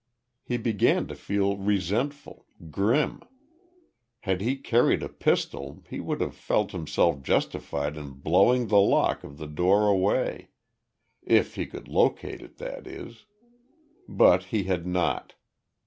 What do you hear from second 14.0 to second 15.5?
But he had not.